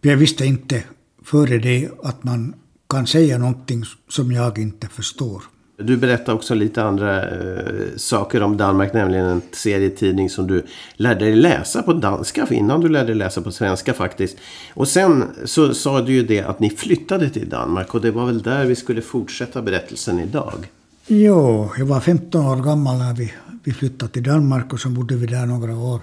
[0.00, 0.82] Jag visste inte
[1.24, 2.54] före det att man
[2.88, 5.42] kan säga någonting som jag inte förstår.
[5.78, 10.64] Du berättar också lite andra eh, saker om Danmark, nämligen en serietidning som du
[10.96, 14.36] lärde dig läsa på danska innan du lärde dig läsa på svenska faktiskt.
[14.74, 18.26] Och sen så sa du ju det att ni flyttade till Danmark och det var
[18.26, 20.66] väl där vi skulle fortsätta berättelsen idag.
[21.06, 23.32] Jo, jag var 15 år gammal när vi,
[23.64, 26.00] vi flyttade till Danmark och så bodde vi där några år.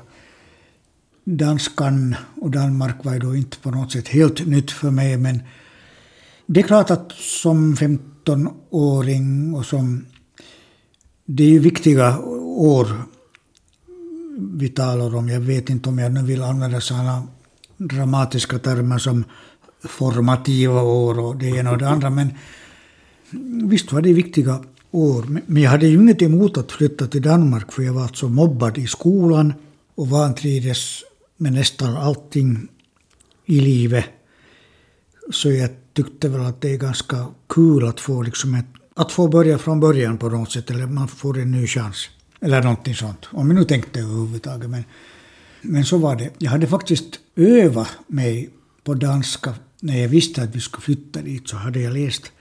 [1.24, 5.40] Danskan och Danmark var ju då inte på något sätt helt nytt för mig men
[6.46, 10.06] det är klart att som 15-åring och som...
[11.26, 12.88] Det är ju viktiga år
[14.38, 15.30] vi talar om.
[15.30, 17.28] Jag vet inte om jag nu vill använda sådana
[17.78, 19.24] dramatiska termer som
[19.84, 22.10] formativa år och det ena och det andra.
[22.10, 22.30] Men
[23.70, 25.42] visst var det viktiga år.
[25.46, 28.78] Men jag hade ju inget emot att flytta till Danmark för jag var alltså mobbad
[28.78, 29.54] i skolan
[29.96, 31.04] och vantrivdes
[31.38, 32.68] med nästan allting
[33.46, 34.06] i livet.
[35.32, 39.28] Så jag tyckte väl att det är ganska kul att få, liksom ett, att få
[39.28, 42.10] börja från början på något sätt, eller man får en ny chans.
[42.42, 43.28] Eller någonting sånt.
[43.32, 44.70] Om jag nu tänkte överhuvudtaget.
[44.70, 44.84] Men,
[45.62, 46.30] men så var det.
[46.38, 48.50] Jag hade faktiskt övat mig
[48.84, 49.54] på danska.
[49.80, 52.32] När jag visste att vi skulle flytta dit så hade jag läst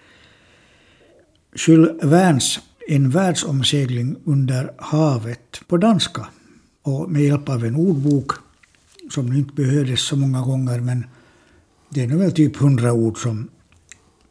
[1.55, 2.59] Jules Vernes
[2.89, 6.27] En världsomsegling under havet på danska.
[6.83, 8.33] Och med hjälp av en ordbok
[9.11, 11.07] som nu inte behövdes så många gånger men
[11.89, 13.49] det är nog väl typ hundra ord som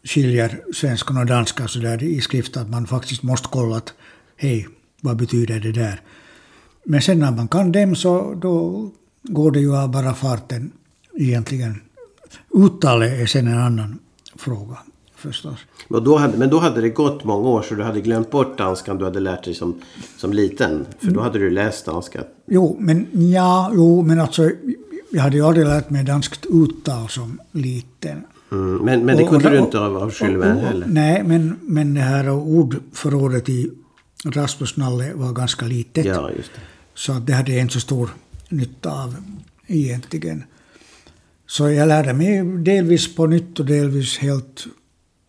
[0.04, 3.94] skiljer svenskan och danskan så där i skrift att man faktiskt måste kolla att
[4.38, 4.68] hej,
[5.02, 6.02] vad betyder det där?
[6.86, 8.90] Men sen när man kan dem så då
[9.24, 10.72] går det ju av bara farten
[11.16, 11.82] egentligen.
[12.54, 14.00] Uttalet är sen en annan
[14.36, 14.78] fråga
[15.20, 15.60] förstås.
[15.88, 18.58] Men då, hade, men då hade det gått många år så du hade glömt bort
[18.58, 19.82] danskan du hade lärt dig som,
[20.18, 20.86] som liten?
[21.00, 22.24] För då hade du läst danska?
[22.48, 24.52] Jo, men ja, jo, men alltså
[25.12, 28.24] jag hade ju aldrig lärt mig danskt uttal som liten.
[28.52, 30.88] Mm, men, men det kunde och, du inte av, av Sylvain heller?
[30.90, 33.72] Nej, men, men det här ordförrådet i
[34.26, 36.06] Rasmus Nalle var ganska litet.
[36.06, 36.62] Ja, just det.
[36.94, 38.10] Så det hade jag inte så stor
[38.50, 39.16] nytta av
[39.68, 40.44] egentligen.
[41.48, 44.66] Så jag lärde mig delvis på nytt och delvis helt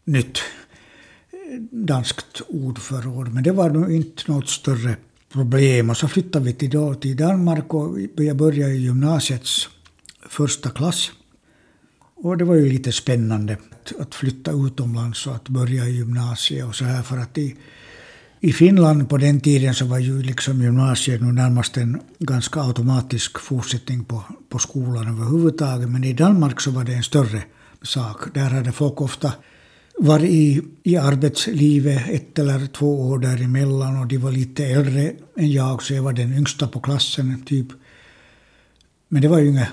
[0.05, 0.39] nytt
[1.33, 3.35] eh, danskt ordförråd.
[3.35, 4.97] Men det var nog inte något större
[5.33, 5.91] problem.
[5.91, 9.69] Och så flyttade vi till, då, till Danmark och jag började i gymnasiets
[10.29, 11.11] första klass.
[12.23, 16.67] Och det var ju lite spännande att, att flytta utomlands och att börja i gymnasiet
[16.67, 17.57] och så här för att i,
[18.41, 23.39] i Finland på den tiden så var ju liksom gymnasiet nu närmast en ganska automatisk
[23.39, 25.89] fortsättning på, på skolan överhuvudtaget.
[25.89, 27.43] Men i Danmark så var det en större
[27.83, 28.35] sak.
[28.35, 29.33] Där hade folk ofta
[30.01, 35.53] varit i, i arbetslivet ett eller två år däremellan och de var lite äldre än
[35.53, 37.67] jag så jag var den yngsta på klassen typ.
[39.09, 39.69] Men det var ju inget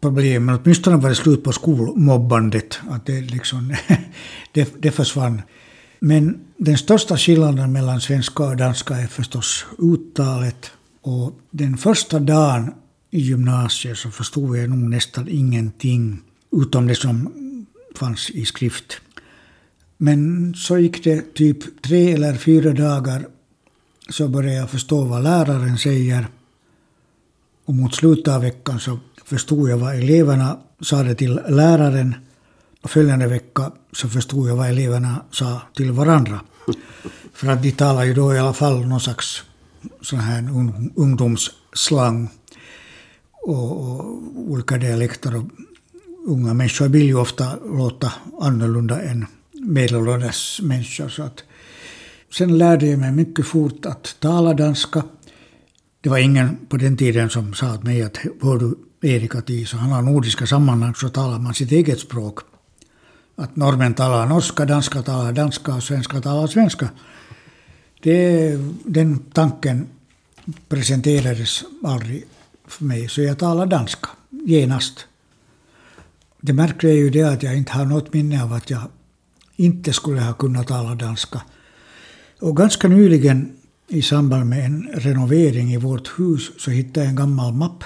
[0.00, 2.78] problem, men åtminstone var det slut på skolmobbandet.
[2.90, 3.74] Att det, liksom,
[4.52, 5.42] det, det försvann.
[6.00, 10.70] Men den största skillnaden mellan svenska och danska är förstås uttalet.
[11.02, 12.74] Och den första dagen
[13.10, 17.32] i gymnasiet så förstod jag nog nästan ingenting utom det som
[17.94, 19.00] fanns i skrift.
[20.00, 23.26] Men så gick det typ tre eller fyra dagar
[24.08, 26.26] så började jag förstå vad läraren säger.
[27.64, 32.14] Och mot slutet av veckan så förstod jag vad eleverna sa det till läraren.
[32.82, 36.40] Och följande vecka så förstod jag vad eleverna sa till varandra.
[37.32, 39.42] För att de talar ju då i alla fall någon slags
[40.02, 40.48] sån här
[40.94, 42.28] ungdomsslang
[43.32, 44.04] och, och
[44.36, 45.36] olika dialekter.
[45.36, 45.44] Och
[46.26, 49.26] unga människor vill ju ofta låta annorlunda än
[49.68, 51.08] medelålders människor.
[51.08, 51.44] Så att,
[52.32, 55.02] sen lärde jag mig mycket fort att tala danska.
[56.00, 59.50] Det var ingen på den tiden som sa åt mig att hör du Erik att
[59.50, 59.66] i
[60.02, 62.38] nordiska sammanhang så talar man sitt eget språk.
[63.36, 66.88] Att norrmän talar norska, danska talar danska och svenska talar svenska.
[68.02, 69.86] Det, den tanken
[70.68, 72.24] presenterades aldrig
[72.66, 75.06] för mig, så jag talar danska genast.
[76.40, 78.80] Det märkliga är ju det att jag inte har något minne av att jag
[79.58, 81.42] inte skulle ha kunnat tala danska.
[82.40, 83.52] Och ganska nyligen
[83.88, 87.84] i samband med en renovering i vårt hus så hittade jag en gammal mapp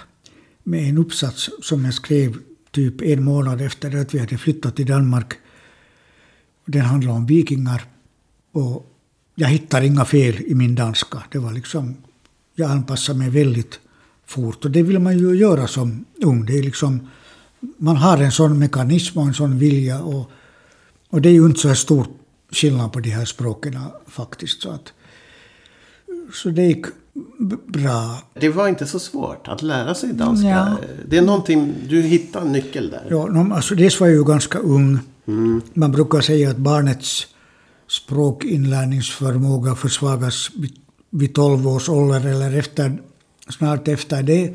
[0.62, 2.36] med en uppsats som jag skrev
[2.70, 5.34] typ en månad efter att vi hade flyttat till Danmark.
[6.64, 7.84] Den handlade om vikingar.
[8.52, 8.86] Och
[9.34, 11.22] jag hittar inga fel i min danska.
[11.32, 11.96] Det var liksom,
[12.54, 13.80] jag anpassade mig väldigt
[14.26, 14.64] fort.
[14.64, 16.44] Och det vill man ju göra som ung.
[16.46, 17.08] Det är liksom,
[17.78, 20.02] man har en sån mekanism och en sån vilja.
[20.02, 20.30] Och,
[21.12, 22.06] och det är ju inte så stor
[22.50, 24.62] skillnad på de här språken faktiskt.
[24.62, 24.92] Så, att,
[26.32, 26.86] så det gick
[27.66, 28.18] bra.
[28.34, 30.48] Det var inte så svårt att lära sig danska.
[30.48, 30.76] Ja.
[31.08, 33.06] Det är någonting, du hittar en nyckel där.
[33.10, 34.98] Ja, alltså dels var jag ju ganska ung.
[35.26, 35.62] Mm.
[35.74, 37.26] Man brukar säga att barnets
[37.88, 40.50] språkinlärningsförmåga försvagas
[41.10, 43.02] vid 12 års ålder eller efter,
[43.48, 44.54] snart efter det.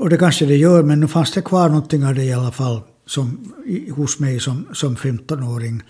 [0.00, 2.52] Och det kanske det gör, men nu fanns det kvar någonting av det i alla
[2.52, 3.52] fall som,
[3.96, 5.82] hos mig som, som 15-åring.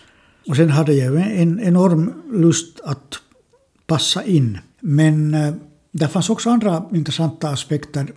[0.49, 3.15] Och sen hade jag en enorm lust att
[3.87, 4.59] passa in.
[4.81, 5.55] Men eh,
[5.93, 8.13] det fanns också andra intressanta aspekter.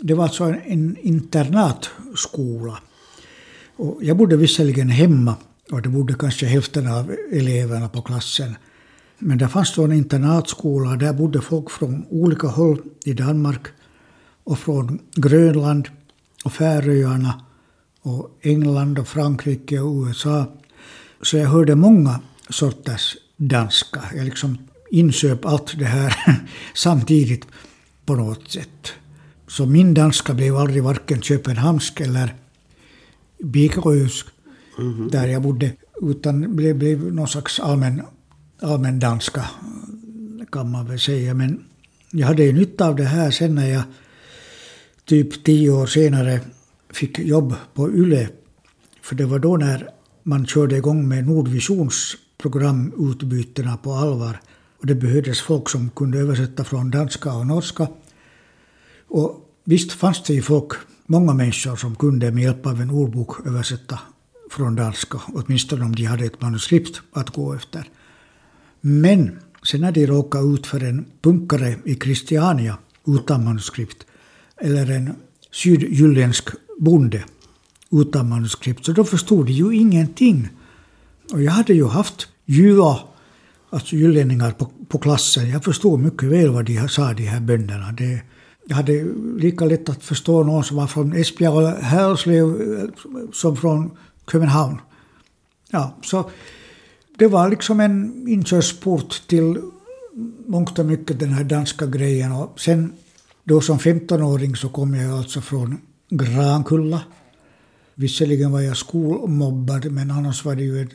[0.00, 2.78] Det var alltså en internatskola.
[3.76, 5.34] Och jag bodde visserligen hemma
[5.70, 8.56] och det bodde kanske hälften av eleverna på klassen.
[9.18, 13.66] Men det fanns då en internatskola, där bodde folk från olika håll i Danmark
[14.44, 15.88] och från Grönland
[16.44, 17.40] och Färöarna
[18.08, 20.46] och England och Frankrike och USA.
[21.22, 24.00] Så jag hörde många sorters danska.
[24.14, 24.58] Jag liksom
[24.90, 26.14] insöp allt det här
[26.74, 27.46] samtidigt
[28.06, 28.92] på något sätt.
[29.48, 32.34] Så min danska blev aldrig varken köpenhamnsk eller
[33.38, 34.26] bikrösk,
[34.78, 35.10] mm -hmm.
[35.10, 38.02] där jag bodde, utan blev, blev någon slags allmän,
[38.62, 39.44] allmän danska,
[40.52, 41.34] kan man väl säga.
[41.34, 41.64] Men
[42.10, 43.82] jag hade ju nytta av det här sen när jag
[45.04, 46.40] typ tio år senare
[46.90, 48.28] fick jobb på YLE.
[49.02, 49.88] För det var då när
[50.22, 54.40] man körde igång med Nordvisions programutbytena på allvar.
[54.80, 57.88] Och det behövdes folk som kunde översätta från danska och norska.
[59.08, 60.72] Och visst fanns det ju folk,
[61.06, 63.98] många människor som kunde med hjälp av en ordbok översätta
[64.50, 67.88] från danska, åtminstone om de hade ett manuskript att gå efter.
[68.80, 74.06] Men sen när de råkade ut för en punkare i Christiania utan manuskript,
[74.56, 75.14] eller en
[75.50, 77.24] sydjylländsk bonde
[77.90, 80.48] utan manuskript, så då förstod de ju ingenting.
[81.32, 82.98] Och jag hade ju haft ljuva
[83.70, 85.50] alltså jyllänningar på, på klassen.
[85.50, 87.92] Jag förstod mycket väl vad de sa, de här bönderna.
[87.92, 88.22] Det,
[88.66, 89.04] jag hade
[89.38, 92.90] lika lätt att förstå någon som var från Esbjerg eller Härslöv
[93.32, 93.90] som från
[94.32, 94.78] Köpenhamn.
[95.70, 96.30] Ja, så
[97.18, 99.58] det var liksom en inkörsport till
[100.46, 102.32] mångt och mycket den här danska grejen.
[102.32, 102.92] Och sen
[103.48, 105.80] då som 15-åring så kom jag alltså från
[106.10, 107.02] Grankulla.
[107.94, 110.88] Visserligen var jag skolmobbad men annars var det ju en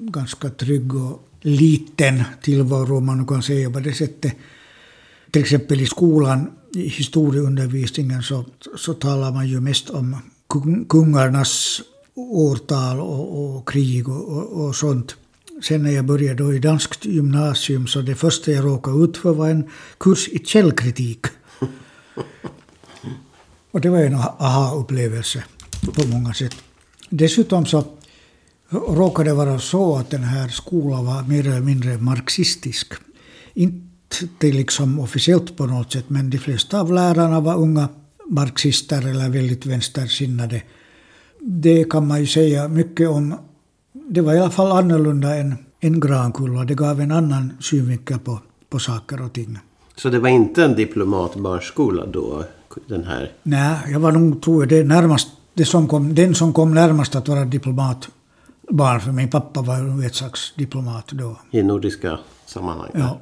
[0.00, 4.32] ganska trygg och liten tillvaro, om man kan säga på det sättet.
[5.30, 8.44] till exempel i skolan, i historieundervisningen, så,
[8.76, 10.16] så talar man ju mest om
[10.88, 11.82] kungarnas
[12.14, 15.16] årtal och, och krig och, och, och, sånt.
[15.62, 19.34] Sen när jag började då i danskt gymnasium så det första jag råkade ut för
[19.34, 21.26] var en kurs i källkritik.
[23.74, 25.44] Och det var en aha-upplevelse
[25.94, 26.54] på många sätt.
[27.10, 27.84] Dessutom så
[28.70, 32.92] råkade det vara så att den här skolan var mer eller mindre marxistisk.
[33.54, 37.88] Inte liksom officiellt på något sätt, men de flesta av lärarna var unga
[38.26, 40.62] marxister eller väldigt vänstersinnade.
[41.40, 43.34] Det kan man ju säga mycket om.
[43.92, 46.64] Det var i alla fall annorlunda än, än Grankulla.
[46.64, 49.58] Det gav en annan synvinkel på, på saker och ting.
[49.96, 52.44] Så det var inte en diplomatbarnskola då?
[52.86, 53.32] Den här?
[53.42, 57.14] Nej, jag var nog, tror jag, det närmast, det som kom, den som kom närmast
[57.14, 59.00] att vara diplomatbarn.
[59.00, 61.36] För min pappa var ju ett slags diplomat då.
[61.50, 62.90] I nordiska sammanhang?
[62.94, 63.20] Ja.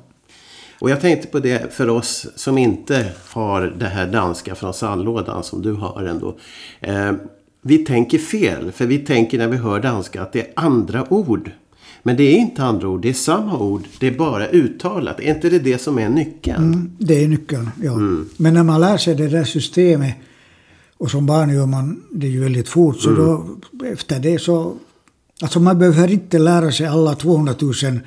[0.79, 5.45] Och jag tänkte på det för oss som inte har det här danska från sandlådan
[5.45, 6.37] som du har ändå.
[6.81, 7.13] Eh,
[7.63, 11.51] vi tänker fel, för vi tänker när vi hör danska att det är andra ord.
[12.03, 15.21] Men det är inte andra ord, det är samma ord, det är bara uttalat.
[15.21, 16.73] Är inte det det som är nyckeln?
[16.73, 17.93] Mm, det är nyckeln, ja.
[17.93, 18.29] Mm.
[18.37, 20.15] Men när man lär sig det där systemet,
[20.97, 23.23] och som barn gör man det ju väldigt fort, så mm.
[23.23, 24.75] då efter det så...
[25.43, 28.01] Alltså man behöver inte lära sig alla 200 000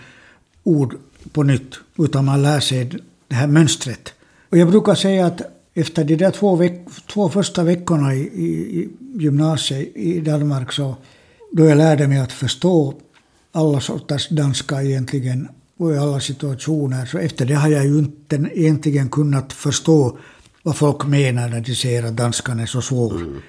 [0.63, 0.95] ord
[1.31, 2.89] på nytt, utan man lär sig
[3.27, 4.13] det här mönstret.
[4.49, 5.41] Och jag brukar säga att
[5.73, 10.95] efter de där två, veck, två första veckorna i, i, i gymnasiet i Danmark så
[11.51, 12.93] då jag lärde mig att förstå
[13.55, 17.05] alla sorters danska egentligen och i alla situationer.
[17.05, 20.17] Så efter det har jag ju inte egentligen kunnat förstå
[20.63, 23.15] vad folk menar när de säger att danskan är så svår.
[23.15, 23.41] Mm.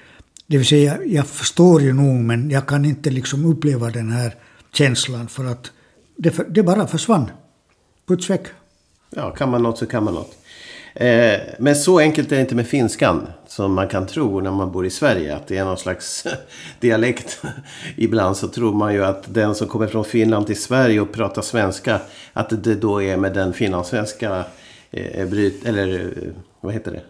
[0.47, 4.35] Det vill säga, jag förstår ju nog men jag kan inte liksom uppleva den här
[4.73, 5.71] känslan för att
[6.16, 7.31] det, det bara försvann.
[8.09, 8.47] Puts väck.
[9.11, 10.37] Ja, kan man något så kan man något.
[10.97, 14.73] Eh, men så enkelt är det inte med finskan som man kan tro när man
[14.73, 15.37] bor i Sverige.
[15.37, 16.27] Att det är någon slags
[16.81, 17.43] dialekt.
[17.97, 21.43] Ibland så tror man ju att den som kommer från Finland till Sverige och pratar
[21.43, 22.01] svenska.
[22.33, 24.45] Att det då är med den finlandssvenska
[24.91, 27.01] eh, bryt, eller eh, vad heter det?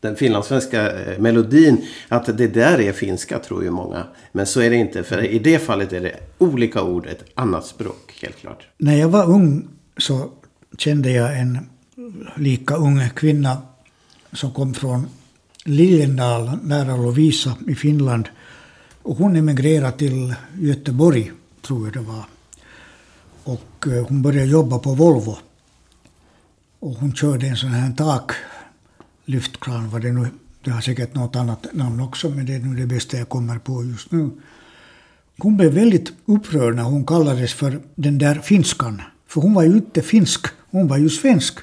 [0.00, 1.84] Den finlandssvenska eh, melodin.
[2.08, 4.04] Att det där är finska tror ju många.
[4.32, 5.02] Men så är det inte.
[5.02, 8.68] För i det fallet är det olika ord, ett annat språk helt klart.
[8.78, 10.30] När jag var ung så
[10.78, 11.58] kände jag en
[12.36, 13.62] lika ung kvinna
[14.32, 15.06] som kom från
[15.64, 18.28] Liljendal nära Lovisa i Finland.
[19.02, 21.32] Och hon emigrerade till Göteborg,
[21.66, 22.24] tror jag det var.
[23.44, 25.38] Och eh, hon började jobba på Volvo.
[26.78, 30.28] Och hon körde en sån här taklyftkran, vad det nu
[30.64, 33.58] det har säkert något annat namn också, men det är nu det bästa jag kommer
[33.58, 34.30] på just nu.
[35.38, 39.02] Hon blev väldigt upprörd när hon kallades för den där finskan.
[39.26, 41.58] För hon var ju inte finsk, hon var ju svensk.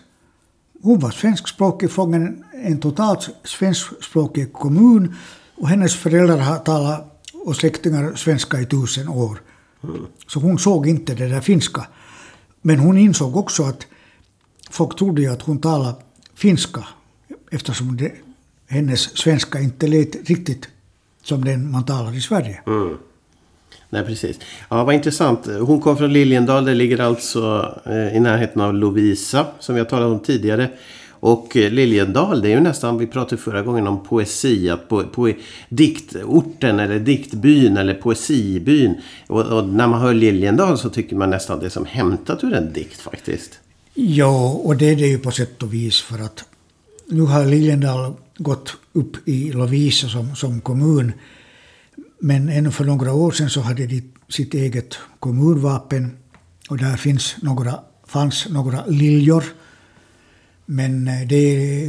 [0.81, 5.15] Hon var svenskspråkig från en, totalt svenskspråkig kommun
[5.55, 9.41] och hennes föräldrar har talat och släktingar svenska i tusen år.
[10.27, 11.87] Så hon såg inte det där finska.
[12.61, 13.87] Men hon insåg också att
[14.71, 15.95] folk trodde ju att hon talade
[16.35, 16.87] finska
[17.51, 18.11] eftersom det,
[18.67, 20.67] hennes svenska inte lät riktigt
[21.23, 22.61] som den man talar i Sverige.
[22.67, 22.97] Mm.
[23.89, 24.39] Nej, precis.
[24.69, 25.47] Ja, vad intressant.
[25.61, 26.65] Hon kom från Liljendal.
[26.65, 30.69] Det ligger alltså eh, i närheten av Lovisa, som vi har talat om tidigare.
[31.19, 35.03] Och eh, Liljendal, det är ju nästan, vi pratade förra gången om poesi, att po,
[35.03, 35.33] po,
[35.69, 38.95] diktorten eller diktbyn eller poesibyn.
[39.27, 42.53] Och, och, när man hör Liljendal så tycker man nästan det är som hämtat ur
[42.53, 43.59] en dikt faktiskt.
[43.93, 46.43] Ja, och det är det ju på sätt och vis för att
[47.05, 51.11] nu har Liljendal gått upp i Lovisa som, som kommun.
[52.19, 56.17] Men ännu för några år sedan så hade de sitt eget kommunvapen
[56.69, 59.43] och där finns några, fanns några liljor.
[60.65, 61.85] Men eh, det,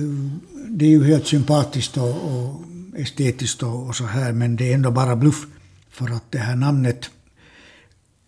[0.68, 2.62] det är ju helt sympatiskt och, och
[2.96, 5.46] estetiskt och, och, så här men det är ändå bara bluff.
[5.90, 7.10] För att det här namnet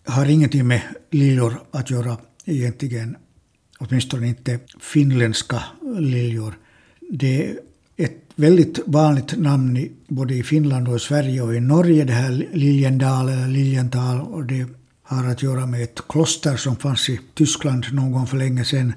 [0.05, 3.15] har ingenting med liljor att göra egentligen.
[3.79, 5.63] Åtminstone inte finländska
[5.99, 6.53] liljor.
[7.11, 7.57] Det
[8.35, 12.47] väldigt vanligt namn i, både i Finland och i Sverige och i Norge, det här
[12.53, 14.21] Liljendal eller Liljental.
[14.21, 14.65] Och det
[15.03, 18.93] har att göra med ett kloster som fanns i Tyskland någon gång för länge sedan.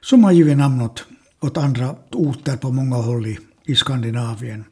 [0.00, 1.04] Som har givit namn åt,
[1.40, 4.64] åt andra orter på många håll i, i Skandinavien.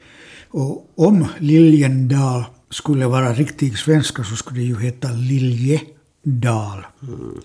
[0.49, 6.87] Och om Liljendal skulle vara riktig svenska så skulle det ju heta Liljedal.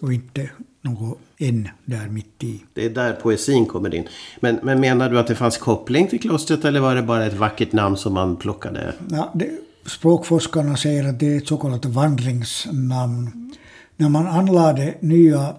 [0.01, 0.49] Och inte
[0.83, 2.63] något en där mitt i.
[2.73, 4.07] Det är där poesin kommer in.
[4.39, 7.33] Men, men menar du att det fanns koppling till klostret eller var det bara ett
[7.33, 8.93] vackert namn som man plockade?
[9.09, 9.49] Ja, det,
[9.85, 13.53] språkforskarna säger att det är ett så kallat vandringsnamn.
[13.95, 15.55] När man anlade nya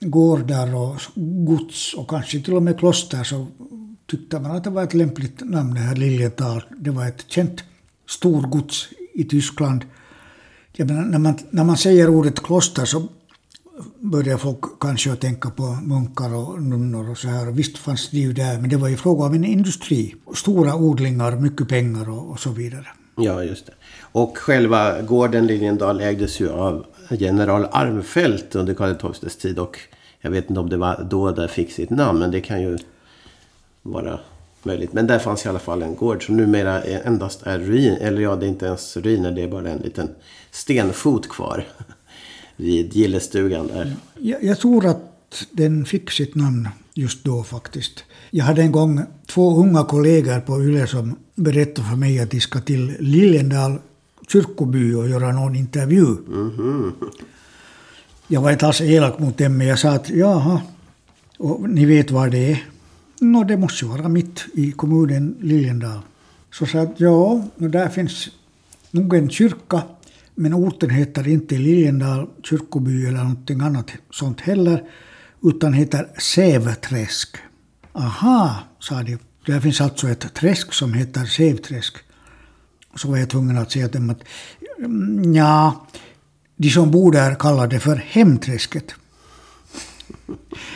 [0.00, 1.00] gårdar och
[1.46, 3.46] gods och kanske till och med kloster så
[4.10, 6.64] tyckte man att det var ett lämpligt namn det här Liljetal.
[6.78, 7.64] Det var ett känt
[8.08, 9.84] storgods i Tyskland.
[10.72, 13.08] Jag menar, när, man, när man säger ordet kloster så
[13.98, 17.46] Började folk kanske att tänka på munkar och nunnor och så här.
[17.50, 20.14] Visst fanns det ju där, men det var ju fråga om en industri.
[20.34, 22.86] Stora odlingar, mycket pengar och, och så vidare.
[23.16, 23.72] Ja, just det.
[24.12, 29.58] Och själva gården Liljendal ägdes ju av general Armfelt under Karl XIIs tid.
[29.58, 29.78] Och
[30.20, 32.78] jag vet inte om det var då det fick sitt namn, men det kan ju
[33.82, 34.20] vara
[34.62, 34.92] möjligt.
[34.92, 37.96] Men där fanns i alla fall en gård som numera endast är ruin.
[38.00, 40.08] Eller ja, det är inte ens ruiner, det är bara en liten
[40.50, 41.64] stenfot kvar.
[42.56, 43.96] Vid gillestugan där.
[44.20, 48.04] Jag, jag tror att den fick sitt namn just då faktiskt.
[48.30, 52.40] Jag hade en gång två unga kollegor på YLE som berättade för mig att de
[52.40, 53.78] ska till Liljendal
[54.28, 56.06] kyrkoby och göra någon intervju.
[56.06, 56.92] Mm -hmm.
[58.26, 60.60] Jag var inte alls elak mot dem, men jag sa att jaha,
[61.38, 62.64] och ni vet var det är?
[63.20, 65.98] Nå, det måste ju vara mitt i kommunen Liljendal.
[66.52, 68.28] Så sa jag att ja, där finns
[68.90, 69.82] nog en kyrka,
[70.34, 74.84] men orten heter inte Liljendal kyrkoby eller någonting annat sånt heller,
[75.42, 77.36] utan heter Sävträsk.
[77.92, 79.18] Aha, sa de.
[79.46, 81.96] Där finns alltså ett träsk som heter Sävträsk.
[82.94, 84.24] Så var jag tvungen att säga till dem att
[84.78, 85.86] mm, ja,
[86.56, 88.94] de som bor där kallar det för Hemträsket.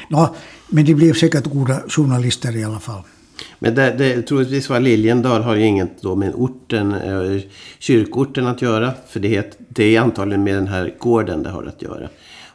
[0.09, 0.35] Ja,
[0.69, 3.03] men de blev säkert goda journalister i alla fall.
[3.59, 7.41] Men det, det, troligtvis var Liljendal har ju inget då med orten, eh,
[7.79, 8.93] kyrkorten att göra.
[9.09, 12.09] För det, det är antagligen med den här gården det har att göra.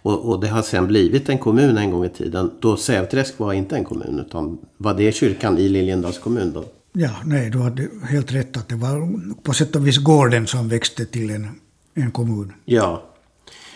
[0.03, 2.51] Och, och, det har sen blivit en kommun en gång i tiden.
[2.59, 6.65] Då Sävträsk var inte en kommun utan var det kyrkan i Liljendals kommun då?
[6.93, 10.69] Ja, nej, du hade helt rätt att det var på sätt och vis gården som
[10.69, 11.47] växte till en,
[11.93, 12.53] en kommun.
[12.65, 13.10] Ja.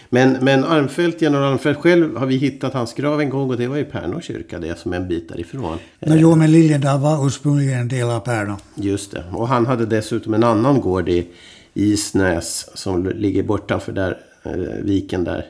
[0.09, 3.67] Men, men Armfelt, general Armfelt själv har vi hittat hans grav en gång och det
[3.67, 5.77] var i Pärnå kyrka det som är en bit därifrån.
[5.99, 8.57] No, jo, men Liljendal var ursprungligen en del av Pärnå.
[8.75, 9.23] Just det.
[9.31, 11.27] Och han hade dessutom en annan gård i
[11.73, 14.51] Isnäs som ligger bortanför där, eh,
[14.83, 15.45] viken där.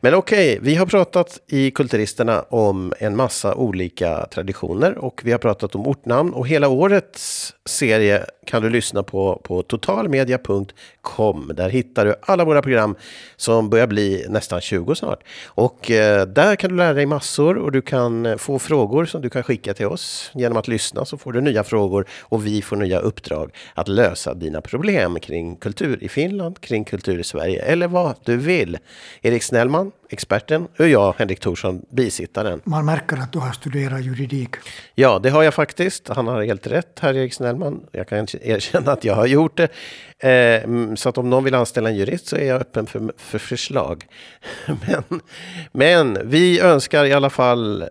[0.00, 5.32] Men okej, okay, vi har pratat i Kulturisterna om en massa olika traditioner och vi
[5.32, 11.52] har pratat om ortnamn och hela årets serie kan du lyssna på på totalmedia.com.
[11.54, 12.96] Där hittar du alla våra program
[13.36, 15.24] som börjar bli nästan 20 snart.
[15.46, 19.30] Och eh, där kan du lära dig massor och du kan få frågor som du
[19.30, 20.30] kan skicka till oss.
[20.34, 24.34] Genom att lyssna så får du nya frågor och vi får nya uppdrag att lösa
[24.34, 28.78] dina problem kring kultur i Finland, kring kultur i Sverige eller vad du vill.
[29.22, 32.60] Erik Snellman, experten, och jag, Henrik Thorsson, bisittaren.
[32.64, 34.50] Man märker att du har studerat juridik.
[34.94, 36.08] Ja, det har jag faktiskt.
[36.08, 37.80] Han har helt rätt här, Erik Snellman.
[37.92, 39.68] Jag kan erkänna att jag har gjort det.
[40.28, 43.38] Eh, så att om någon vill anställa en jurist så är jag öppen för, för
[43.38, 44.06] förslag.
[44.66, 45.20] men,
[45.72, 47.84] men vi önskar i alla fall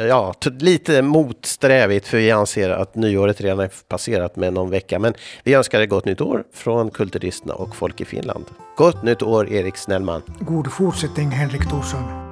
[0.00, 4.98] Eh, ja, lite motsträvigt för vi anser att nyåret redan är passerat med någon vecka.
[4.98, 8.44] Men vi önskar ett gott nytt år från Kulturisterna och Folk i Finland.
[8.76, 10.22] Gott nytt år Erik Snellman.
[10.40, 12.29] God fortsättning Henrik Thorsson.